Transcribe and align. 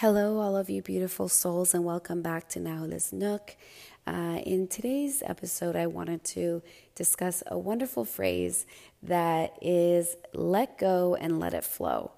Hello, 0.00 0.38
all 0.38 0.56
of 0.56 0.70
you 0.70 0.80
beautiful 0.80 1.28
souls, 1.28 1.74
and 1.74 1.84
welcome 1.84 2.22
back 2.22 2.48
to 2.50 2.60
Nahuala's 2.60 3.12
Nook. 3.12 3.56
Uh, 4.06 4.40
in 4.46 4.68
today's 4.68 5.24
episode, 5.26 5.74
I 5.74 5.88
wanted 5.88 6.22
to 6.22 6.62
discuss 6.94 7.42
a 7.48 7.58
wonderful 7.58 8.04
phrase 8.04 8.64
that 9.02 9.58
is 9.60 10.14
let 10.32 10.78
go 10.78 11.16
and 11.16 11.40
let 11.40 11.52
it 11.52 11.64
flow. 11.64 12.12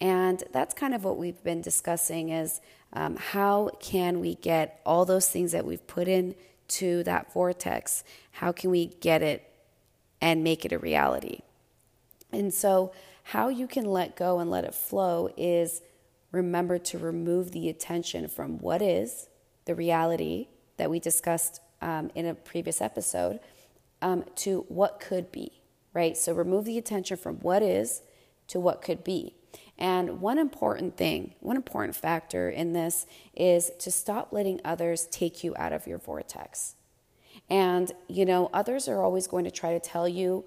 And 0.00 0.42
that's 0.52 0.74
kind 0.74 0.92
of 0.92 1.04
what 1.04 1.18
we've 1.18 1.40
been 1.44 1.60
discussing 1.60 2.30
is 2.30 2.60
um, 2.92 3.14
how 3.14 3.70
can 3.78 4.18
we 4.18 4.34
get 4.34 4.80
all 4.84 5.04
those 5.04 5.28
things 5.28 5.52
that 5.52 5.64
we've 5.64 5.86
put 5.86 6.08
into 6.08 7.04
that 7.04 7.32
vortex, 7.32 8.02
how 8.32 8.50
can 8.50 8.70
we 8.70 8.86
get 8.86 9.22
it 9.22 9.48
and 10.20 10.42
make 10.42 10.64
it 10.64 10.72
a 10.72 10.80
reality? 10.80 11.42
And 12.32 12.52
so, 12.52 12.90
how 13.22 13.50
you 13.50 13.68
can 13.68 13.84
let 13.84 14.16
go 14.16 14.40
and 14.40 14.50
let 14.50 14.64
it 14.64 14.74
flow 14.74 15.30
is 15.36 15.80
remember 16.32 16.78
to 16.78 16.98
remove 16.98 17.52
the 17.52 17.68
attention 17.68 18.28
from 18.28 18.58
what 18.58 18.82
is, 18.82 19.28
the 19.64 19.74
reality 19.74 20.48
that 20.76 20.90
we 20.90 21.00
discussed 21.00 21.60
um, 21.82 22.10
in 22.14 22.26
a 22.26 22.34
previous 22.34 22.80
episode, 22.80 23.40
um, 24.02 24.24
to 24.36 24.64
what 24.68 25.00
could 25.00 25.30
be, 25.30 25.60
right? 25.92 26.16
So 26.16 26.32
remove 26.32 26.64
the 26.64 26.78
attention 26.78 27.16
from 27.16 27.36
what 27.36 27.62
is 27.62 28.02
to 28.48 28.60
what 28.60 28.82
could 28.82 29.04
be. 29.04 29.34
And 29.78 30.20
one 30.20 30.38
important 30.38 30.96
thing, 30.96 31.34
one 31.40 31.56
important 31.56 31.96
factor 31.96 32.50
in 32.50 32.74
this 32.74 33.06
is 33.34 33.70
to 33.78 33.90
stop 33.90 34.28
letting 34.30 34.60
others 34.64 35.06
take 35.06 35.42
you 35.42 35.54
out 35.56 35.72
of 35.72 35.86
your 35.86 35.98
vortex. 35.98 36.76
And, 37.48 37.90
you 38.06 38.26
know, 38.26 38.50
others 38.52 38.88
are 38.88 39.02
always 39.02 39.26
going 39.26 39.44
to 39.44 39.50
try 39.50 39.72
to 39.72 39.80
tell 39.80 40.06
you 40.06 40.44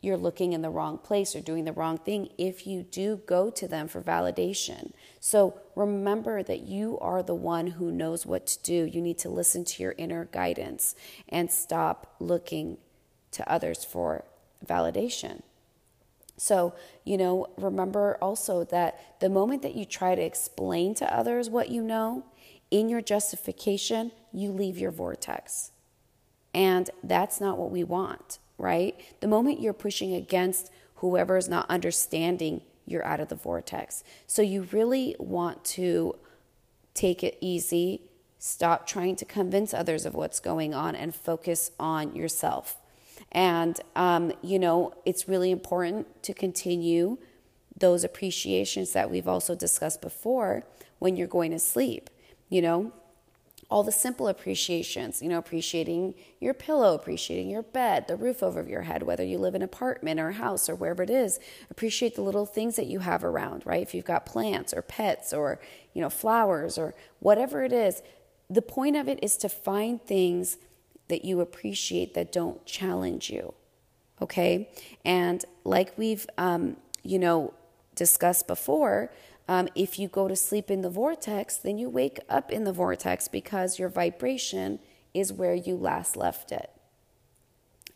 you're 0.00 0.16
looking 0.16 0.52
in 0.52 0.62
the 0.62 0.70
wrong 0.70 0.96
place 0.98 1.34
or 1.34 1.40
doing 1.40 1.64
the 1.64 1.72
wrong 1.72 1.98
thing 1.98 2.28
if 2.38 2.66
you 2.66 2.82
do 2.82 3.20
go 3.26 3.50
to 3.50 3.66
them 3.66 3.88
for 3.88 4.00
validation. 4.00 4.92
So 5.18 5.60
remember 5.74 6.42
that 6.44 6.60
you 6.60 6.98
are 7.00 7.22
the 7.22 7.34
one 7.34 7.66
who 7.68 7.90
knows 7.90 8.24
what 8.24 8.46
to 8.46 8.62
do. 8.62 8.84
You 8.84 9.02
need 9.02 9.18
to 9.18 9.28
listen 9.28 9.64
to 9.64 9.82
your 9.82 9.94
inner 9.98 10.26
guidance 10.26 10.94
and 11.28 11.50
stop 11.50 12.14
looking 12.20 12.78
to 13.32 13.50
others 13.50 13.84
for 13.84 14.24
validation. 14.64 15.42
So, 16.36 16.74
you 17.04 17.16
know, 17.16 17.48
remember 17.56 18.16
also 18.22 18.62
that 18.64 19.18
the 19.18 19.28
moment 19.28 19.62
that 19.62 19.74
you 19.74 19.84
try 19.84 20.14
to 20.14 20.22
explain 20.22 20.94
to 20.96 21.12
others 21.12 21.50
what 21.50 21.70
you 21.70 21.82
know, 21.82 22.24
in 22.70 22.88
your 22.88 23.00
justification, 23.00 24.12
you 24.32 24.52
leave 24.52 24.78
your 24.78 24.92
vortex. 24.92 25.72
And 26.54 26.88
that's 27.02 27.40
not 27.40 27.58
what 27.58 27.72
we 27.72 27.82
want 27.82 28.38
right? 28.58 29.00
The 29.20 29.28
moment 29.28 29.60
you're 29.60 29.72
pushing 29.72 30.14
against 30.14 30.70
whoever 30.96 31.36
is 31.36 31.48
not 31.48 31.70
understanding, 31.70 32.62
you're 32.84 33.04
out 33.04 33.20
of 33.20 33.28
the 33.28 33.36
vortex. 33.36 34.02
So 34.26 34.42
you 34.42 34.68
really 34.72 35.14
want 35.18 35.64
to 35.66 36.16
take 36.94 37.22
it 37.22 37.38
easy, 37.40 38.02
stop 38.38 38.86
trying 38.86 39.14
to 39.16 39.24
convince 39.24 39.72
others 39.72 40.04
of 40.04 40.14
what's 40.14 40.40
going 40.40 40.74
on, 40.74 40.96
and 40.96 41.14
focus 41.14 41.70
on 41.78 42.14
yourself. 42.16 42.76
And, 43.30 43.80
um, 43.94 44.32
you 44.42 44.58
know, 44.58 44.94
it's 45.04 45.28
really 45.28 45.50
important 45.50 46.22
to 46.24 46.34
continue 46.34 47.18
those 47.76 48.02
appreciations 48.02 48.92
that 48.92 49.10
we've 49.10 49.28
also 49.28 49.54
discussed 49.54 50.00
before 50.00 50.64
when 50.98 51.16
you're 51.16 51.28
going 51.28 51.52
to 51.52 51.58
sleep. 51.58 52.10
You 52.48 52.62
know, 52.62 52.92
all 53.70 53.82
the 53.82 53.92
simple 53.92 54.28
appreciations, 54.28 55.20
you 55.20 55.28
know, 55.28 55.36
appreciating 55.36 56.14
your 56.40 56.54
pillow, 56.54 56.94
appreciating 56.94 57.50
your 57.50 57.62
bed, 57.62 58.08
the 58.08 58.16
roof 58.16 58.42
over 58.42 58.62
your 58.62 58.82
head, 58.82 59.02
whether 59.02 59.24
you 59.24 59.36
live 59.38 59.54
in 59.54 59.60
an 59.60 59.66
apartment 59.66 60.18
or 60.18 60.28
a 60.28 60.34
house 60.34 60.70
or 60.70 60.74
wherever 60.74 61.02
it 61.02 61.10
is. 61.10 61.38
Appreciate 61.70 62.14
the 62.14 62.22
little 62.22 62.46
things 62.46 62.76
that 62.76 62.86
you 62.86 63.00
have 63.00 63.22
around, 63.22 63.66
right? 63.66 63.82
If 63.82 63.94
you've 63.94 64.06
got 64.06 64.24
plants 64.24 64.72
or 64.72 64.80
pets 64.80 65.34
or, 65.34 65.60
you 65.92 66.00
know, 66.00 66.08
flowers 66.08 66.78
or 66.78 66.94
whatever 67.18 67.62
it 67.62 67.72
is, 67.72 68.02
the 68.48 68.62
point 68.62 68.96
of 68.96 69.06
it 69.06 69.18
is 69.22 69.36
to 69.38 69.50
find 69.50 70.02
things 70.02 70.56
that 71.08 71.24
you 71.24 71.40
appreciate 71.40 72.14
that 72.14 72.32
don't 72.32 72.64
challenge 72.64 73.28
you. 73.28 73.52
Okay? 74.22 74.70
And 75.04 75.44
like 75.64 75.92
we've, 75.98 76.26
um, 76.38 76.78
you 77.02 77.18
know, 77.18 77.52
discussed 77.94 78.46
before, 78.46 79.10
um, 79.48 79.68
if 79.74 79.98
you 79.98 80.08
go 80.08 80.28
to 80.28 80.36
sleep 80.36 80.70
in 80.70 80.82
the 80.82 80.90
vortex, 80.90 81.56
then 81.56 81.78
you 81.78 81.88
wake 81.88 82.20
up 82.28 82.52
in 82.52 82.64
the 82.64 82.72
vortex 82.72 83.28
because 83.28 83.78
your 83.78 83.88
vibration 83.88 84.78
is 85.14 85.32
where 85.32 85.54
you 85.54 85.74
last 85.74 86.16
left 86.16 86.52
it. 86.52 86.70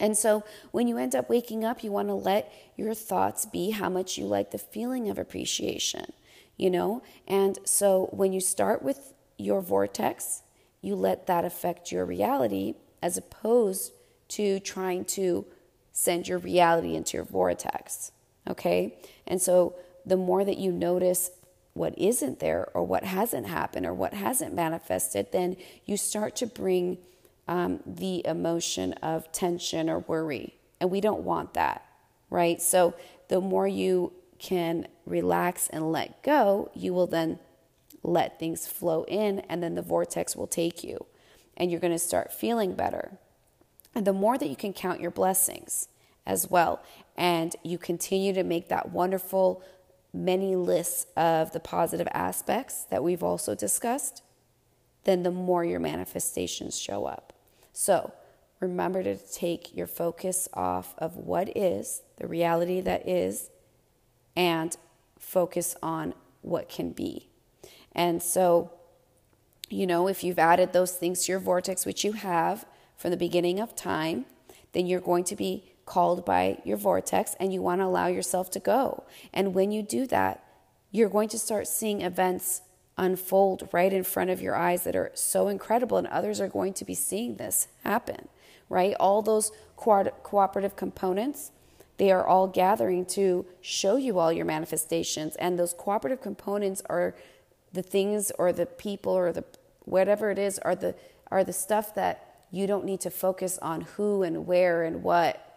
And 0.01 0.17
so 0.17 0.43
when 0.73 0.89
you 0.89 0.97
end 0.97 1.15
up 1.15 1.29
waking 1.29 1.65
up, 1.65 1.85
you 1.85 1.93
want 1.93 2.09
to 2.09 2.15
let 2.15 2.53
your 2.77 2.95
thoughts 2.95 3.45
be 3.45 3.71
how 3.71 3.91
much 3.91 4.17
you 4.17 4.25
like 4.25 4.51
the 4.51 4.59
feeling 4.59 5.11
of 5.11 5.19
appreciation, 5.19 6.07
you 6.57 6.71
know? 6.71 7.03
And 7.29 7.59
so 7.65 8.09
when 8.11 8.33
you 8.33 8.41
start 8.41 8.83
with 8.83 9.13
your 9.37 9.61
vortex, 9.61 10.43
you 10.81 10.97
let 10.97 11.27
that 11.27 11.45
affect 11.45 11.93
your 11.93 12.05
reality 12.05 12.75
as 13.03 13.17
opposed 13.17 13.93
to 14.29 14.59
trying 14.61 15.05
to 15.05 15.45
send 15.93 16.27
your 16.27 16.39
reality 16.39 16.97
into 16.97 17.19
your 17.19 17.25
vortex, 17.25 18.11
okay? 18.49 18.97
And 19.27 19.41
so 19.41 19.77
the 20.07 20.17
more 20.17 20.45
that 20.45 20.59
you 20.59 20.73
notice 20.73 21.31
what 21.75 21.97
isn't 21.99 22.41
there 22.41 22.69
or 22.75 22.85
what 22.85 23.05
hasn't 23.05 23.47
happened 23.47 23.87
or 23.87 23.95
what 23.95 24.15
hasn't 24.15 24.55
manifested, 24.55 25.33
then 25.33 25.57
you 25.85 25.97
start 25.97 26.37
to 26.37 26.47
bring 26.47 26.99
um, 27.49 27.81
the 27.87 28.25
emotion 28.27 28.93
of 28.95 29.31
tension 29.33 29.89
or 29.89 30.01
worry. 30.01 30.55
And 30.81 30.91
we 30.91 31.01
don't 31.01 31.23
want 31.23 31.55
that, 31.55 31.85
right? 32.31 32.61
So 32.61 32.95
the 33.29 33.41
more 33.41 33.67
you 33.67 34.13
can 34.39 34.87
relax 35.07 35.69
and 35.69 35.93
let 35.93 36.23
go, 36.23 36.71
you 36.75 36.93
will 36.93 37.07
then 37.07 37.39
let 38.03 38.39
things 38.39 38.67
flow 38.67 39.05
in, 39.05 39.41
and 39.49 39.63
then 39.63 39.77
the 39.77 39.83
vortex 39.83 40.35
will 40.35 40.49
take 40.49 40.83
you. 40.83 41.07
And 41.57 41.71
you're 41.71 41.81
going 41.81 41.93
to 41.93 41.99
start 41.99 42.33
feeling 42.33 42.75
better. 42.75 43.19
And 43.95 44.07
the 44.07 44.13
more 44.13 44.37
that 44.39 44.49
you 44.49 44.57
can 44.57 44.73
count 44.73 45.01
your 45.01 45.11
blessings 45.11 45.89
as 46.27 46.51
well, 46.51 46.83
and 47.17 47.55
you 47.63 47.79
continue 47.79 48.33
to 48.33 48.43
make 48.43 48.69
that 48.69 48.91
wonderful 48.91 49.63
many 50.13 50.57
lists 50.57 51.07
of 51.17 51.53
the 51.53 51.61
positive 51.61 52.09
aspects 52.13 52.85
that 52.85 53.03
we've 53.03 53.23
also 53.23 53.55
discussed, 53.55 54.23
then 55.05 55.23
the 55.23 55.31
more 55.31 55.65
your 55.65 55.81
manifestations 55.81 56.79
show 56.79 57.07
up. 57.07 57.33
So 57.73 58.13
remember 58.61 59.03
to 59.03 59.17
take 59.17 59.75
your 59.75 59.87
focus 59.87 60.49
off 60.55 60.95
of 60.99 61.17
what 61.17 61.57
is, 61.57 62.03
the 62.17 62.27
reality 62.27 62.81
that 62.81 63.09
is, 63.09 63.51
and 64.37 64.77
focus 65.19 65.75
on 65.83 66.15
what 66.43 66.69
can 66.69 66.91
be. 66.91 67.29
And 67.93 68.23
so, 68.23 68.71
you 69.69 69.87
know, 69.87 70.09
if 70.09 70.23
you've 70.23 70.39
added 70.39 70.73
those 70.73 70.93
things 70.93 71.25
to 71.25 71.33
your 71.33 71.41
vortex, 71.41 71.87
which 71.87 72.05
you 72.05 72.13
have 72.13 72.67
from 72.97 73.11
the 73.11 73.17
beginning 73.17 73.59
of 73.59 73.75
time, 73.75 74.27
then 74.73 74.87
you're 74.87 75.01
going 75.01 75.25
to 75.25 75.37
be 75.37 75.72
called 75.87 76.25
by 76.25 76.59
your 76.65 76.77
vortex 76.77 77.35
and 77.41 77.53
you 77.53 77.63
want 77.63 77.81
to 77.81 77.87
allow 77.87 78.07
yourself 78.07 78.51
to 78.53 78.61
go. 78.61 79.05
And 79.33 79.55
when 79.55 79.73
you 79.73 79.83
do 79.83 80.07
that, 80.07 80.45
you're 80.91 81.09
going 81.09 81.29
to 81.31 81.39
start 81.39 81.67
seeing 81.67 82.03
events 82.03 82.63
unfold 82.97 83.69
right 83.73 83.93
in 83.93 84.05
front 84.05 84.31
of 84.31 84.43
your 84.43 84.55
eyes 84.55 84.85
that 84.85 84.95
are 84.95 85.11
so 85.15 85.49
incredible, 85.49 85.97
and 85.97 86.07
others 86.09 86.41
are 86.41 86.49
going 86.49 86.75
to 86.75 86.85
be 86.85 86.95
seeing 86.95 87.37
this 87.37 87.69
happen, 87.85 88.29
right? 88.69 88.95
All 89.01 89.23
those 89.23 89.51
co- 89.77 90.13
cooperative 90.23 90.77
components, 90.77 91.51
they 91.97 92.11
are 92.11 92.27
all 92.27 92.47
gathering 92.47 93.07
to 93.07 93.47
show 93.61 93.97
you 93.97 94.19
all 94.19 94.33
your 94.33 94.45
manifestations. 94.45 95.37
And 95.37 95.59
those 95.59 95.73
cooperative 95.73 96.21
components 96.21 96.83
are 96.91 97.15
the 97.73 97.83
things 97.83 98.31
or 98.39 98.53
the 98.53 98.67
people 98.67 99.13
or 99.13 99.33
the 99.33 99.45
whatever 99.85 100.31
it 100.31 100.39
is 100.39 100.59
are 100.61 100.77
the 100.77 100.95
are 101.31 101.43
the 101.43 101.53
stuff 101.53 101.95
that 101.95 102.45
you 102.53 102.67
don't 102.67 102.85
need 102.85 103.01
to 103.01 103.11
focus 103.11 103.59
on 103.59 103.81
who 103.81 104.23
and 104.23 104.47
where 104.47 104.85
and 104.85 105.03
what 105.03 105.52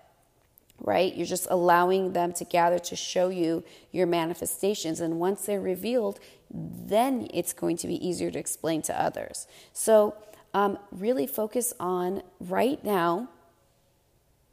right? 0.79 1.15
You're 1.15 1.25
just 1.25 1.47
allowing 1.49 2.13
them 2.13 2.33
to 2.33 2.45
gather 2.45 2.79
to 2.79 2.95
show 2.95 3.29
you 3.29 3.63
your 3.91 4.07
manifestations. 4.07 4.99
And 4.99 5.19
once 5.19 5.45
they're 5.45 5.61
revealed, 5.61 6.19
then 6.51 7.27
it's 7.33 7.53
going 7.53 7.77
to 7.77 7.87
be 7.87 8.05
easier 8.05 8.31
to 8.31 8.39
explain 8.39 8.81
to 8.83 9.01
others. 9.01 9.47
So, 9.73 10.15
um, 10.53 10.79
really 10.89 11.27
focus 11.27 11.73
on 11.81 12.23
right 12.39 12.81
now 12.83 13.29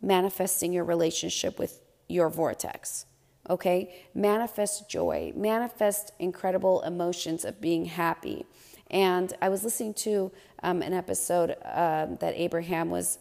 manifesting 0.00 0.72
your 0.72 0.84
relationship 0.84 1.60
with 1.60 1.80
your 2.08 2.28
vortex. 2.28 3.06
Okay? 3.48 3.94
Manifest 4.14 4.90
joy, 4.90 5.32
manifest 5.36 6.12
incredible 6.18 6.82
emotions 6.82 7.44
of 7.44 7.60
being 7.60 7.84
happy. 7.84 8.44
And 8.90 9.32
I 9.40 9.48
was 9.48 9.62
listening 9.62 9.94
to 9.94 10.32
um, 10.62 10.82
an 10.82 10.92
episode 10.92 11.56
uh, 11.64 12.06
that 12.18 12.34
Abraham 12.36 12.90
was 12.90 13.18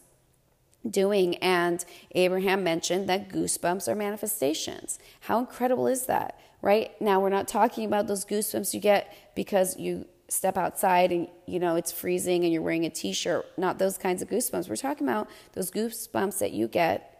doing. 0.90 1.36
And 1.38 1.84
Abraham 2.12 2.64
mentioned 2.64 3.08
that 3.10 3.30
goosebumps 3.30 3.88
are 3.88 3.96
manifestations. 3.96 5.00
How 5.22 5.40
incredible 5.40 5.88
is 5.88 6.06
that, 6.08 6.40
right? 6.62 7.00
Now, 7.02 7.20
we're 7.20 7.30
not 7.30 7.48
talking 7.48 7.86
about 7.86 8.08
those 8.08 8.26
goosebumps 8.26 8.74
you 8.74 8.80
get 8.80 9.14
because 9.36 9.78
you 9.78 10.06
step 10.28 10.56
outside 10.56 11.12
and 11.12 11.28
you 11.46 11.60
know 11.60 11.76
it's 11.76 11.92
freezing 11.92 12.46
and 12.46 12.54
you're 12.54 12.62
wearing 12.62 12.86
a 12.86 12.90
t-shirt 12.90 13.46
not 13.58 13.78
those 13.80 13.98
kinds 13.98 14.22
of 14.22 14.30
goosebumps 14.30 14.70
we're 14.70 14.78
talking 14.78 15.06
about 15.06 15.28
those 15.56 15.70
goosebumps 15.70 16.40
that 16.40 16.54
you 16.54 16.70
get 16.70 17.12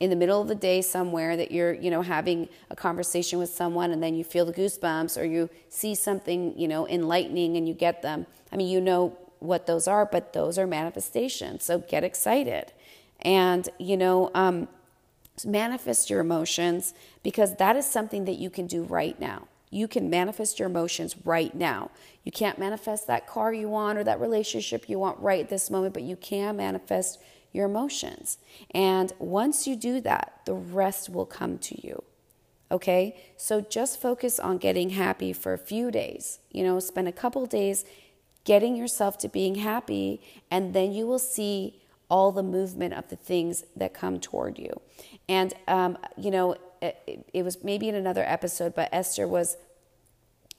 in 0.00 0.10
the 0.10 0.16
middle 0.16 0.40
of 0.40 0.48
the 0.48 0.54
day 0.54 0.82
somewhere 0.82 1.36
that 1.36 1.52
you're, 1.52 1.72
you 1.72 1.90
know, 1.90 2.02
having 2.02 2.48
a 2.70 2.76
conversation 2.76 3.38
with 3.38 3.48
someone 3.48 3.90
and 3.90 4.02
then 4.02 4.14
you 4.14 4.24
feel 4.24 4.44
the 4.44 4.52
goosebumps 4.52 5.20
or 5.20 5.24
you 5.24 5.48
see 5.68 5.94
something, 5.94 6.56
you 6.58 6.66
know, 6.66 6.86
enlightening 6.88 7.56
and 7.56 7.68
you 7.68 7.74
get 7.74 8.02
them. 8.02 8.26
I 8.52 8.56
mean, 8.56 8.68
you 8.68 8.80
know 8.80 9.16
what 9.38 9.66
those 9.66 9.86
are, 9.86 10.04
but 10.04 10.32
those 10.32 10.58
are 10.58 10.66
manifestations. 10.66 11.64
So 11.64 11.78
get 11.78 12.02
excited. 12.02 12.72
And, 13.24 13.68
you 13.78 13.96
know, 13.96 14.30
um, 14.34 14.68
manifest 15.44 16.10
your 16.10 16.20
emotions 16.20 16.94
because 17.22 17.56
that 17.56 17.76
is 17.76 17.86
something 17.86 18.24
that 18.26 18.38
you 18.38 18.50
can 18.50 18.66
do 18.66 18.82
right 18.82 19.18
now. 19.18 19.48
You 19.70 19.88
can 19.88 20.08
manifest 20.08 20.60
your 20.60 20.68
emotions 20.68 21.16
right 21.24 21.52
now. 21.52 21.90
You 22.22 22.30
can't 22.30 22.58
manifest 22.58 23.08
that 23.08 23.26
car 23.26 23.52
you 23.52 23.68
want 23.68 23.98
or 23.98 24.04
that 24.04 24.20
relationship 24.20 24.88
you 24.88 25.00
want 25.00 25.18
right 25.18 25.48
this 25.48 25.70
moment, 25.70 25.94
but 25.94 26.04
you 26.04 26.14
can 26.14 26.56
manifest 26.56 27.18
your 27.52 27.66
emotions. 27.66 28.38
And 28.72 29.12
once 29.18 29.66
you 29.66 29.74
do 29.74 30.00
that, 30.02 30.40
the 30.44 30.54
rest 30.54 31.08
will 31.08 31.26
come 31.26 31.58
to 31.58 31.86
you. 31.86 32.04
Okay? 32.70 33.16
So 33.36 33.60
just 33.62 34.00
focus 34.00 34.38
on 34.38 34.58
getting 34.58 34.90
happy 34.90 35.32
for 35.32 35.52
a 35.52 35.58
few 35.58 35.90
days. 35.90 36.38
You 36.52 36.62
know, 36.62 36.78
spend 36.78 37.08
a 37.08 37.12
couple 37.12 37.44
days 37.46 37.84
getting 38.44 38.76
yourself 38.76 39.16
to 39.18 39.28
being 39.28 39.56
happy, 39.56 40.20
and 40.50 40.74
then 40.74 40.92
you 40.92 41.06
will 41.06 41.18
see 41.18 41.80
all 42.10 42.32
the 42.32 42.42
movement 42.42 42.94
of 42.94 43.08
the 43.08 43.16
things 43.16 43.64
that 43.76 43.94
come 43.94 44.20
toward 44.20 44.58
you. 44.58 44.80
And, 45.28 45.54
um, 45.66 45.98
you 46.16 46.30
know, 46.30 46.56
it, 46.82 47.26
it, 47.32 47.42
was 47.42 47.64
maybe 47.64 47.88
in 47.88 47.94
another 47.94 48.24
episode, 48.26 48.74
but 48.74 48.88
Esther 48.92 49.26
was, 49.26 49.56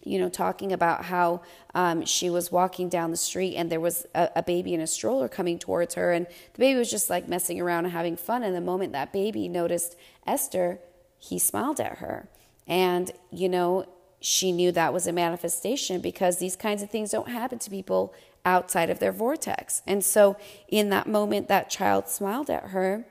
you 0.04 0.18
know, 0.20 0.30
talking 0.30 0.72
about 0.72 1.06
how 1.06 1.42
um, 1.74 2.04
she 2.06 2.30
was 2.30 2.52
walking 2.52 2.90
down 2.90 3.12
the 3.12 3.18
street 3.18 3.56
and 3.56 3.72
there 3.72 3.80
was 3.80 4.06
a, 4.16 4.30
a, 4.38 4.44
baby 4.44 4.74
in 4.74 4.82
a 4.82 4.88
stroller 4.88 5.28
coming 5.28 5.60
towards 5.60 5.96
her. 5.96 6.12
And 6.12 6.26
the 6.54 6.60
baby 6.60 6.80
was 6.80 6.90
just 6.90 7.10
like 7.10 7.28
messing 7.28 7.62
around 7.62 7.86
and 7.86 7.94
having 7.94 8.18
fun. 8.18 8.44
And 8.44 8.56
the 8.56 8.62
moment 8.62 8.94
that 8.94 9.14
baby 9.14 9.48
noticed 9.48 9.96
Esther, 10.26 10.80
he 11.20 11.38
smiled 11.38 11.80
at 11.80 12.00
her. 12.00 12.28
And, 12.68 13.12
you 13.32 13.50
know, 13.50 13.86
she 14.20 14.52
knew 14.52 14.72
that 14.72 14.92
was 14.92 15.06
a 15.06 15.12
manifestation 15.12 16.02
because 16.02 16.40
these 16.40 16.56
kinds 16.56 16.82
of 16.82 16.90
things 16.90 17.12
don't 17.12 17.30
happen 17.30 17.60
to 17.60 17.70
people 17.70 18.14
outside 18.46 18.90
of 18.90 19.00
their 19.00 19.12
vortex. 19.12 19.82
And 19.86 20.04
so, 20.04 20.38
in 20.68 20.90
that 20.90 21.08
moment, 21.08 21.48
that 21.48 21.70
child 21.70 22.08
smiled 22.08 22.50
at 22.50 22.66
her. 22.70 23.06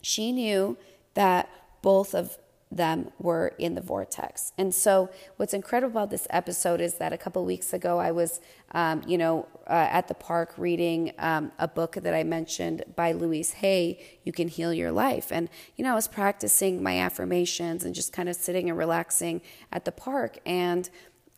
She 0.00 0.32
knew 0.32 0.76
that 1.14 1.48
both 1.82 2.14
of 2.14 2.38
them 2.70 3.12
were 3.18 3.54
in 3.58 3.74
the 3.74 3.80
vortex. 3.80 4.52
And 4.58 4.74
so, 4.74 5.08
what's 5.36 5.54
incredible 5.54 5.98
about 5.98 6.10
this 6.10 6.26
episode 6.30 6.80
is 6.80 6.94
that 6.94 7.12
a 7.12 7.18
couple 7.18 7.44
weeks 7.44 7.72
ago, 7.72 7.98
I 7.98 8.10
was, 8.10 8.40
um, 8.72 9.02
you 9.06 9.18
know, 9.18 9.46
uh, 9.68 9.88
at 9.90 10.08
the 10.08 10.14
park 10.14 10.54
reading 10.56 11.12
um, 11.18 11.52
a 11.58 11.68
book 11.68 11.92
that 11.92 12.14
I 12.14 12.24
mentioned 12.24 12.82
by 12.96 13.12
Louise 13.12 13.52
Hay, 13.52 14.18
You 14.24 14.32
Can 14.32 14.48
Heal 14.48 14.74
Your 14.74 14.90
Life. 14.90 15.30
And, 15.30 15.48
you 15.76 15.84
know, 15.84 15.92
I 15.92 15.94
was 15.94 16.08
practicing 16.08 16.82
my 16.82 16.98
affirmations 16.98 17.84
and 17.84 17.94
just 17.94 18.12
kind 18.12 18.28
of 18.28 18.36
sitting 18.36 18.68
and 18.68 18.78
relaxing 18.78 19.42
at 19.72 19.84
the 19.84 19.92
park. 19.92 20.38
And, 20.44 20.90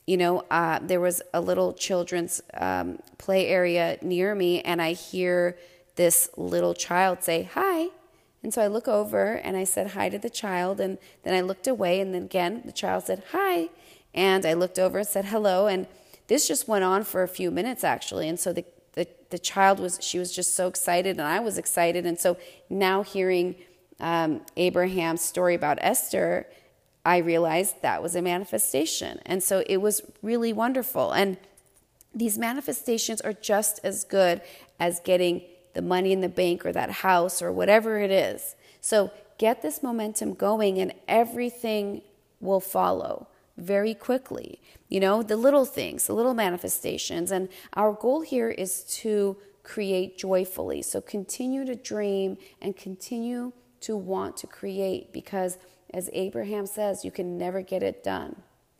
you 0.09 0.17
know, 0.17 0.43
uh, 0.51 0.79
there 0.81 1.01
was 1.01 1.21
a 1.35 1.41
little 1.41 1.75
children's 1.75 2.41
um, 2.55 2.99
play 3.19 3.47
area 3.47 3.99
near 4.01 4.35
me, 4.35 4.63
and 4.63 4.81
I 4.81 4.95
hear 4.95 5.59
this 5.97 6.31
little 6.35 6.73
child 6.73 7.23
say, 7.23 7.51
Hi. 7.53 7.89
And 8.43 8.55
so 8.55 8.63
I 8.63 8.69
look 8.69 8.89
over 8.89 9.35
and 9.35 9.55
I 9.55 9.65
said 9.65 9.89
hi 9.89 10.09
to 10.09 10.19
the 10.19 10.31
child, 10.31 10.81
and 10.81 10.97
then 11.25 11.35
I 11.35 11.43
looked 11.43 11.67
away, 11.67 12.01
and 12.01 12.15
then 12.15 12.23
again, 12.23 12.63
the 12.65 12.73
child 12.73 13.05
said 13.05 13.23
hi. 13.33 13.69
And 14.15 14.47
I 14.47 14.55
looked 14.55 14.79
over 14.79 14.99
and 15.01 15.07
said 15.07 15.27
hello, 15.27 15.67
and 15.67 15.87
this 16.29 16.49
just 16.49 16.67
went 16.67 16.85
on 16.85 17.05
for 17.05 17.23
a 17.23 17.29
few 17.29 17.51
minutes 17.51 17.85
actually. 17.85 18.29
And 18.31 18.41
so 18.41 18.55
the, 18.55 18.65
the, 18.95 19.07
the 19.29 19.39
child 19.39 19.79
was, 19.79 19.99
she 20.01 20.19
was 20.19 20.35
just 20.35 20.57
so 20.57 20.69
excited, 20.69 21.19
and 21.19 21.27
I 21.27 21.41
was 21.41 21.59
excited. 21.59 22.07
And 22.07 22.19
so 22.19 22.39
now 22.71 23.03
hearing 23.03 23.57
um, 24.01 24.41
Abraham's 24.57 25.21
story 25.21 25.55
about 25.55 25.79
Esther, 25.83 26.47
I 27.05 27.19
realized 27.19 27.83
that 27.83 28.03
was 28.03 28.15
a 28.15 28.23
manifestation. 28.23 29.21
And 29.25 29.43
so 29.43 29.63
it 29.67 29.79
was 29.79 30.03
really 30.23 30.53
wonderful. 30.53 31.13
And 31.13 31.39
these 32.15 32.39
manifestations 32.39 33.21
are 33.21 33.33
just 33.33 33.81
as 33.83 34.05
good 34.05 34.41
as 34.81 35.01
getting 35.01 35.43
the 35.75 35.83
money 35.83 36.13
in 36.13 36.21
the 36.21 36.29
bank 36.29 36.67
or 36.67 36.73
that 36.73 36.91
house 36.91 37.41
or 37.41 37.53
whatever 37.53 37.99
it 37.99 38.11
is. 38.11 38.57
So 38.81 39.11
get 39.39 39.63
this 39.63 39.83
momentum 39.83 40.35
going 40.35 40.79
and 40.79 40.93
everything 41.07 42.03
will 42.41 42.61
follow 42.61 43.29
very 43.57 43.95
quickly. 43.95 44.61
You 44.89 45.01
know, 45.01 45.23
the 45.23 45.37
little 45.37 45.65
things, 45.65 46.07
the 46.07 46.15
little 46.15 46.35
manifestations. 46.35 47.31
And 47.31 47.49
our 47.75 47.93
goal 47.93 48.23
here 48.23 48.49
is 48.49 48.85
to 49.01 49.37
create 49.63 50.17
joyfully. 50.17 50.83
So 50.83 51.01
continue 51.01 51.65
to 51.67 51.75
dream 51.75 52.39
and 52.63 52.77
continue 52.77 53.53
to 53.81 53.97
want 53.97 54.37
to 54.39 54.47
create 54.47 55.13
because 55.13 55.59
as 55.95 56.11
Abraham 56.13 56.67
says, 56.67 57.05
you 57.05 57.11
can 57.11 57.39
never 57.39 57.63
get 57.63 57.83
it 57.83 58.05
done 58.05 58.37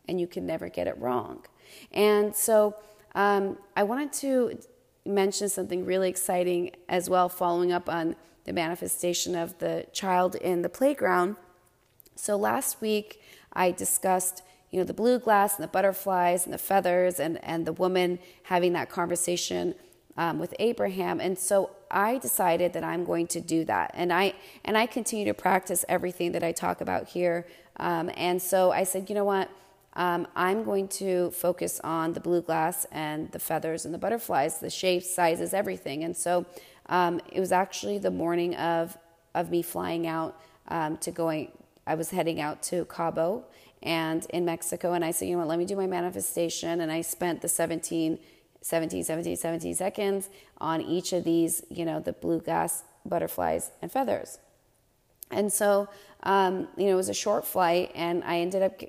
and 0.07 0.19
you 0.19 0.27
can 0.27 0.45
never 0.45 0.69
get 0.69 0.87
it 0.87 0.97
wrong. 0.99 1.45
And 1.91 2.35
so 2.35 2.75
um, 3.15 3.57
I 3.75 3.83
wanted 3.83 4.13
to 4.13 4.59
mention 5.05 5.49
something 5.49 5.85
really 5.85 6.09
exciting 6.09 6.71
as 6.87 7.09
well, 7.09 7.29
following 7.29 7.71
up 7.71 7.89
on 7.89 8.15
the 8.45 8.53
manifestation 8.53 9.35
of 9.35 9.57
the 9.59 9.85
child 9.91 10.35
in 10.35 10.61
the 10.61 10.69
playground. 10.69 11.35
So 12.15 12.35
last 12.35 12.81
week 12.81 13.21
I 13.53 13.71
discussed 13.71 14.43
you 14.71 14.79
know 14.79 14.85
the 14.85 14.93
blue 14.93 15.17
glass 15.19 15.55
and 15.55 15.63
the 15.63 15.67
butterflies 15.69 16.45
and 16.45 16.53
the 16.53 16.59
feathers 16.59 17.19
and, 17.19 17.43
and 17.43 17.65
the 17.65 17.73
woman 17.73 18.19
having 18.43 18.73
that 18.73 18.89
conversation 18.89 19.73
um, 20.17 20.37
with 20.37 20.53
Abraham. 20.59 21.19
And 21.19 21.39
so 21.39 21.71
I 21.91 22.17
decided 22.17 22.73
that 22.73 22.83
I'm 22.83 23.03
going 23.03 23.27
to 23.27 23.41
do 23.41 23.65
that, 23.65 23.91
and 23.93 24.11
I 24.13 24.33
and 24.65 24.77
I 24.77 24.85
continue 24.85 25.25
to 25.25 25.33
practice 25.33 25.85
everything 25.89 26.31
that 26.33 26.43
I 26.43 26.51
talk 26.51 26.81
about 26.81 27.09
here. 27.09 27.47
Um, 27.77 28.11
and 28.15 28.41
so 28.41 28.71
I 28.71 28.83
said, 28.83 29.09
you 29.09 29.15
know 29.15 29.25
what? 29.25 29.49
Um, 29.93 30.27
I'm 30.35 30.63
going 30.63 30.87
to 30.89 31.31
focus 31.31 31.79
on 31.83 32.13
the 32.13 32.19
blue 32.19 32.41
glass 32.41 32.85
and 32.91 33.31
the 33.31 33.39
feathers 33.39 33.85
and 33.85 33.93
the 33.93 33.97
butterflies, 33.97 34.59
the 34.59 34.69
shapes, 34.69 35.13
sizes, 35.13 35.53
everything. 35.53 36.03
And 36.03 36.15
so 36.15 36.45
um, 36.87 37.19
it 37.31 37.39
was 37.39 37.51
actually 37.51 37.97
the 37.97 38.11
morning 38.11 38.55
of 38.55 38.97
of 39.35 39.51
me 39.51 39.61
flying 39.61 40.07
out 40.07 40.39
um, 40.67 40.97
to 40.97 41.11
going. 41.11 41.51
I 41.87 41.95
was 41.95 42.11
heading 42.11 42.39
out 42.39 42.61
to 42.63 42.85
Cabo 42.85 43.45
and 43.81 44.25
in 44.29 44.45
Mexico, 44.45 44.93
and 44.93 45.03
I 45.03 45.11
said, 45.11 45.27
you 45.27 45.33
know 45.33 45.39
what? 45.39 45.47
Let 45.47 45.59
me 45.59 45.65
do 45.65 45.75
my 45.75 45.87
manifestation, 45.87 46.81
and 46.81 46.91
I 46.91 47.01
spent 47.01 47.41
the 47.41 47.47
17 47.47 48.19
17, 48.61 49.03
17, 49.03 49.37
17 49.37 49.75
seconds 49.75 50.29
on 50.57 50.81
each 50.81 51.13
of 51.13 51.23
these, 51.23 51.63
you 51.69 51.85
know, 51.85 51.99
the 51.99 52.13
blue 52.13 52.39
glass, 52.39 52.83
butterflies, 53.05 53.71
and 53.81 53.91
feathers. 53.91 54.39
And 55.31 55.51
so, 55.51 55.87
um, 56.23 56.67
you 56.75 56.85
know, 56.85 56.93
it 56.93 56.95
was 56.95 57.09
a 57.09 57.13
short 57.13 57.45
flight, 57.45 57.91
and 57.95 58.23
I 58.23 58.39
ended 58.39 58.63
up 58.63 58.81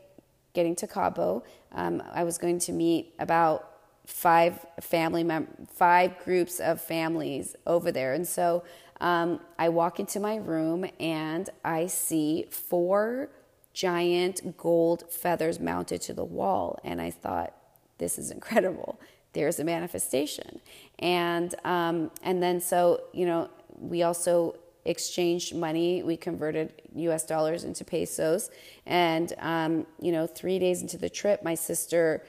getting 0.53 0.75
to 0.77 0.87
Cabo. 0.87 1.45
Um, 1.73 2.03
I 2.13 2.25
was 2.25 2.39
going 2.39 2.59
to 2.61 2.73
meet 2.73 3.15
about 3.19 3.67
five 4.07 4.67
family 4.81 5.23
mem- 5.23 5.69
five 5.73 6.19
groups 6.25 6.59
of 6.59 6.81
families 6.81 7.55
over 7.67 7.93
there, 7.93 8.15
and 8.15 8.27
so 8.27 8.65
um, 9.01 9.41
I 9.59 9.69
walk 9.69 10.01
into 10.01 10.19
my 10.19 10.37
room 10.37 10.85
and 10.99 11.49
I 11.65 11.87
see 11.87 12.47
four 12.51 13.31
giant 13.73 14.57
gold 14.59 15.05
feathers 15.11 15.61
mounted 15.61 16.01
to 16.03 16.15
the 16.15 16.25
wall, 16.25 16.81
and 16.83 17.01
I 17.01 17.11
thought, 17.11 17.55
this 17.99 18.19
is 18.19 18.31
incredible 18.31 18.99
there's 19.33 19.59
a 19.59 19.65
manifestation. 19.65 20.61
And 20.99 21.55
um, 21.65 22.11
and 22.23 22.43
then 22.43 22.61
so 22.61 23.03
you 23.13 23.27
know 23.27 23.49
we 23.79 24.03
also 24.03 24.57
exchanged 24.85 25.55
money. 25.55 26.03
We 26.03 26.17
converted 26.17 26.73
U.S. 26.95 27.25
dollars 27.25 27.65
into 27.65 27.85
pesos, 27.85 28.51
and 28.87 29.33
um, 29.39 29.87
you 30.01 30.13
know 30.13 30.27
three 30.27 30.59
days 30.59 30.83
into 30.83 30.99
the 30.99 31.11
trip, 31.11 31.43
my 31.43 31.55
sister 31.55 32.25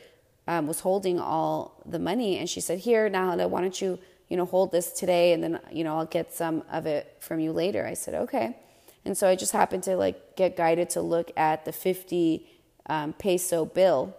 um, 0.48 0.68
was 0.68 0.82
holding 0.82 1.20
all 1.20 1.82
the 1.86 2.00
money, 2.00 2.38
and 2.38 2.50
she 2.50 2.62
said, 2.62 2.80
"Here, 2.80 3.10
Nahala, 3.10 3.50
why 3.50 3.62
don't 3.62 3.82
you 3.82 4.00
you 4.30 4.38
know 4.38 4.46
hold 4.46 4.72
this 4.72 4.92
today, 4.92 5.34
and 5.34 5.44
then 5.44 5.60
you 5.72 5.84
know 5.84 5.98
I'll 5.98 6.06
get 6.06 6.34
some 6.34 6.64
of 6.72 6.86
it 6.86 7.18
from 7.20 7.40
you 7.40 7.52
later." 7.52 7.86
I 7.86 7.94
said, 7.94 8.16
"Okay." 8.16 8.58
And 9.04 9.18
so 9.18 9.28
I 9.28 9.36
just 9.36 9.52
happened 9.52 9.84
to 9.84 9.96
like 9.96 10.36
get 10.36 10.56
guided 10.56 10.92
to 10.92 11.02
look 11.02 11.32
at 11.36 11.66
the 11.66 11.72
50 11.72 12.48
um, 12.86 13.14
peso 13.14 13.66
bill, 13.66 14.16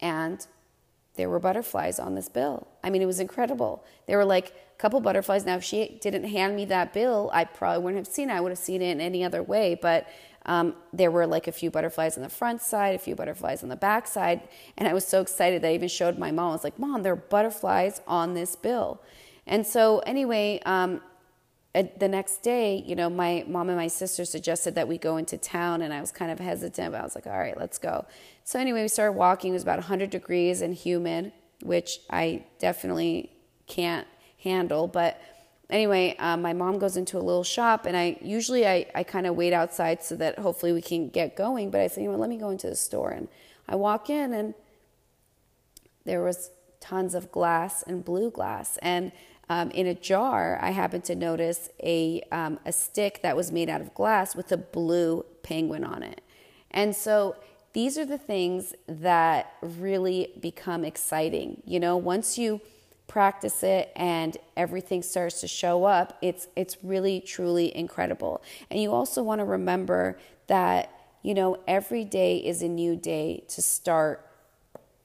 and 0.00 0.46
there 1.18 1.28
were 1.28 1.38
butterflies 1.40 1.98
on 1.98 2.14
this 2.14 2.28
bill. 2.28 2.66
I 2.82 2.88
mean, 2.88 3.02
it 3.02 3.06
was 3.06 3.20
incredible. 3.20 3.84
There 4.06 4.16
were 4.16 4.24
like 4.24 4.48
a 4.48 4.78
couple 4.78 5.00
butterflies. 5.00 5.44
Now, 5.44 5.56
if 5.56 5.64
she 5.64 5.98
didn't 6.00 6.24
hand 6.24 6.56
me 6.56 6.64
that 6.66 6.94
bill, 6.94 7.28
I 7.34 7.44
probably 7.44 7.82
wouldn't 7.84 8.06
have 8.06 8.14
seen 8.14 8.30
it. 8.30 8.34
I 8.34 8.40
would 8.40 8.52
have 8.52 8.58
seen 8.58 8.80
it 8.80 8.92
in 8.92 9.00
any 9.00 9.24
other 9.24 9.42
way. 9.42 9.74
But 9.74 10.08
um, 10.46 10.76
there 10.92 11.10
were 11.10 11.26
like 11.26 11.48
a 11.48 11.52
few 11.52 11.70
butterflies 11.70 12.16
on 12.16 12.22
the 12.22 12.28
front 12.30 12.62
side, 12.62 12.94
a 12.94 12.98
few 12.98 13.14
butterflies 13.14 13.62
on 13.62 13.68
the 13.68 13.76
back 13.76 14.06
side. 14.06 14.48
And 14.76 14.88
I 14.88 14.94
was 14.94 15.04
so 15.04 15.20
excited 15.20 15.60
that 15.62 15.68
I 15.68 15.74
even 15.74 15.88
showed 15.88 16.18
my 16.18 16.30
mom. 16.30 16.50
I 16.50 16.52
was 16.52 16.64
like, 16.64 16.78
Mom, 16.78 17.02
there 17.02 17.12
are 17.12 17.16
butterflies 17.16 18.00
on 18.06 18.34
this 18.34 18.56
bill. 18.56 19.02
And 19.46 19.66
so, 19.66 19.98
anyway, 20.00 20.60
um, 20.64 21.00
the 21.82 22.08
next 22.08 22.42
day, 22.42 22.82
you 22.86 22.96
know, 22.96 23.10
my 23.10 23.44
mom 23.46 23.68
and 23.68 23.76
my 23.76 23.88
sister 23.88 24.24
suggested 24.24 24.74
that 24.74 24.88
we 24.88 24.98
go 24.98 25.16
into 25.16 25.36
town, 25.36 25.82
and 25.82 25.92
I 25.92 26.00
was 26.00 26.10
kind 26.10 26.30
of 26.30 26.38
hesitant, 26.38 26.92
but 26.92 27.00
I 27.00 27.04
was 27.04 27.14
like, 27.14 27.26
all 27.26 27.38
right, 27.38 27.58
let's 27.58 27.78
go. 27.78 28.06
So, 28.44 28.58
anyway, 28.58 28.82
we 28.82 28.88
started 28.88 29.12
walking. 29.12 29.50
It 29.50 29.54
was 29.54 29.62
about 29.62 29.78
100 29.78 30.10
degrees 30.10 30.62
and 30.62 30.74
humid, 30.74 31.32
which 31.62 32.00
I 32.10 32.44
definitely 32.58 33.32
can't 33.66 34.06
handle. 34.42 34.88
But 34.88 35.20
anyway, 35.70 36.16
um, 36.18 36.42
my 36.42 36.52
mom 36.52 36.78
goes 36.78 36.96
into 36.96 37.18
a 37.18 37.20
little 37.20 37.44
shop, 37.44 37.86
and 37.86 37.96
I 37.96 38.18
usually 38.22 38.66
I, 38.66 38.86
I 38.94 39.02
kind 39.02 39.26
of 39.26 39.36
wait 39.36 39.52
outside 39.52 40.02
so 40.02 40.16
that 40.16 40.38
hopefully 40.38 40.72
we 40.72 40.82
can 40.82 41.08
get 41.08 41.36
going. 41.36 41.70
But 41.70 41.82
I 41.82 41.86
said, 41.88 42.02
you 42.02 42.10
know, 42.10 42.18
let 42.18 42.30
me 42.30 42.38
go 42.38 42.50
into 42.50 42.68
the 42.68 42.76
store, 42.76 43.10
and 43.10 43.28
I 43.68 43.76
walk 43.76 44.10
in, 44.10 44.32
and 44.32 44.54
there 46.04 46.22
was 46.22 46.50
tons 46.80 47.14
of 47.14 47.30
glass 47.30 47.82
and 47.82 48.04
blue 48.04 48.30
glass, 48.30 48.78
and 48.78 49.12
um, 49.48 49.70
in 49.70 49.86
a 49.86 49.94
jar, 49.94 50.58
I 50.60 50.70
happened 50.70 51.04
to 51.04 51.14
notice 51.14 51.70
a 51.82 52.22
um, 52.32 52.58
a 52.66 52.72
stick 52.72 53.20
that 53.22 53.36
was 53.36 53.50
made 53.50 53.68
out 53.68 53.80
of 53.80 53.94
glass 53.94 54.36
with 54.36 54.52
a 54.52 54.56
blue 54.56 55.24
penguin 55.42 55.84
on 55.84 56.02
it, 56.02 56.20
and 56.70 56.94
so 56.94 57.36
these 57.72 57.98
are 57.98 58.04
the 58.04 58.18
things 58.18 58.74
that 58.86 59.52
really 59.62 60.32
become 60.40 60.84
exciting. 60.84 61.62
You 61.64 61.80
know, 61.80 61.96
once 61.96 62.38
you 62.38 62.60
practice 63.06 63.62
it 63.62 63.90
and 63.96 64.36
everything 64.56 65.02
starts 65.02 65.40
to 65.40 65.48
show 65.48 65.84
up, 65.84 66.16
it's 66.22 66.48
it's 66.56 66.76
really 66.82 67.20
truly 67.20 67.74
incredible. 67.76 68.42
And 68.70 68.80
you 68.80 68.92
also 68.92 69.22
want 69.22 69.40
to 69.40 69.44
remember 69.44 70.18
that, 70.46 70.90
you 71.22 71.34
know, 71.34 71.58
every 71.66 72.04
day 72.04 72.36
is 72.38 72.62
a 72.62 72.68
new 72.68 72.96
day 72.96 73.44
to 73.48 73.62
start 73.62 74.24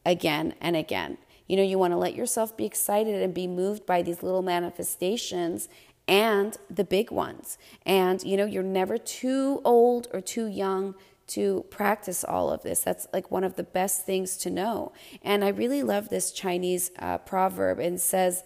again 0.05 0.53
and 0.61 0.75
again. 0.75 1.17
You 1.47 1.57
know, 1.57 1.63
you 1.63 1.77
want 1.77 1.91
to 1.91 1.97
let 1.97 2.15
yourself 2.15 2.55
be 2.55 2.65
excited 2.65 3.21
and 3.21 3.33
be 3.33 3.47
moved 3.47 3.85
by 3.85 4.01
these 4.01 4.23
little 4.23 4.41
manifestations 4.41 5.69
and 6.07 6.57
the 6.69 6.83
big 6.83 7.11
ones. 7.11 7.57
And 7.85 8.23
you 8.23 8.37
know, 8.37 8.45
you're 8.45 8.63
never 8.63 8.97
too 8.97 9.61
old 9.63 10.07
or 10.13 10.21
too 10.21 10.47
young 10.47 10.95
to 11.25 11.65
practice 11.69 12.23
all 12.23 12.51
of 12.51 12.63
this. 12.63 12.81
That's 12.81 13.07
like 13.13 13.31
one 13.31 13.43
of 13.43 13.55
the 13.55 13.63
best 13.63 14.05
things 14.05 14.37
to 14.37 14.49
know. 14.49 14.91
And 15.21 15.43
I 15.43 15.49
really 15.49 15.81
love 15.81 16.09
this 16.09 16.31
Chinese 16.31 16.91
uh, 16.99 17.17
proverb 17.19 17.79
and 17.79 17.99
says, 17.99 18.43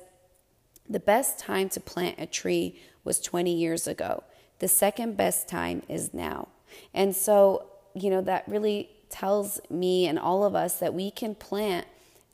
the 0.90 1.00
best 1.00 1.40
time 1.40 1.70
to 1.70 1.80
plant 1.80 2.16
a 2.18 2.26
tree 2.26 2.80
was 3.04 3.20
20 3.20 3.54
years 3.54 3.88
ago. 3.88 4.24
The 4.60 4.68
second 4.68 5.18
best 5.18 5.48
time 5.48 5.84
is 5.90 6.14
now. 6.14 6.48
And 6.94 7.16
so, 7.16 7.68
you 7.94 8.10
know, 8.10 8.22
that 8.22 8.48
really 8.48 8.90
tells 9.10 9.60
me 9.70 10.08
and 10.08 10.18
all 10.18 10.44
of 10.44 10.56
us 10.56 10.80
that 10.80 10.94
we 10.94 11.12
can 11.12 11.36
plant 11.36 11.88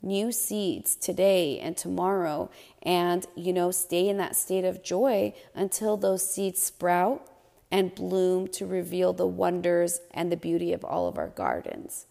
new 0.04 0.30
seeds 0.30 0.94
today 0.94 1.58
and 1.58 1.76
tomorrow 1.76 2.50
and, 2.82 3.26
you 3.34 3.52
know, 3.52 3.70
stay 3.70 4.08
in 4.08 4.18
that 4.18 4.36
state 4.36 4.64
of 4.64 4.82
joy 4.82 5.32
until 5.54 5.96
those 5.96 6.28
seeds 6.28 6.62
sprout 6.62 7.26
and 7.70 7.94
bloom 7.94 8.46
to 8.46 8.66
reveal 8.66 9.12
the 9.12 9.26
wonders 9.26 10.00
and 10.12 10.30
the 10.30 10.36
beauty 10.36 10.72
of 10.72 10.84
all 10.84 11.08
of 11.08 11.18
our 11.18 11.28
gardens, 11.28 12.06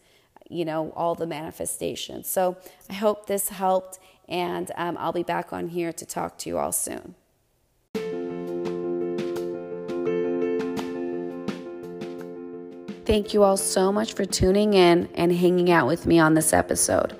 you 0.50 0.66
know, 0.66 0.92
all 0.96 1.16
the 1.16 1.28
manifestations. 1.28 2.28
So 2.28 2.58
I 2.90 2.94
hope 2.94 3.28
this 3.28 3.50
helped, 3.50 4.00
and 4.28 4.72
um, 4.76 4.98
I'll 5.00 5.14
be 5.14 5.24
back 5.24 5.54
on 5.54 5.70
here 5.70 5.94
to 5.94 6.06
talk 6.06 6.38
to 6.40 6.50
you 6.50 6.58
all 6.58 6.72
soon. 6.72 7.16
Thank 13.06 13.34
you 13.34 13.44
all 13.44 13.58
so 13.58 13.92
much 13.92 14.14
for 14.14 14.26
tuning 14.26 14.74
in 14.74 15.08
and 15.14 15.32
hanging 15.32 15.70
out 15.70 15.88
with 15.88 16.08
me 16.08 16.20
on 16.20 16.34
this 16.34 16.52
episode. 16.52 17.20